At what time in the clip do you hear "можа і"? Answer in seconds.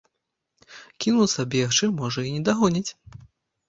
2.03-2.35